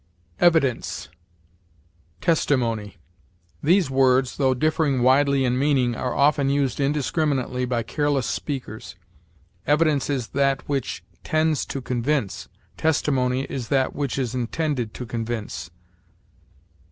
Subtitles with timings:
[0.39, 1.09] EVIDENCE
[2.21, 2.97] TESTIMONY.
[3.61, 8.95] These words, though differing widely in meaning, are often used indiscriminately by careless speakers.
[9.67, 15.69] Evidence is that which tends to convince; testimony is that which is intended to convince.